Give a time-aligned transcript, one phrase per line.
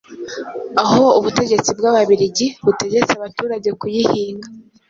[0.83, 4.47] aho ubutegetsi bw'Ababiligi butegetse abaturage kuyihinga.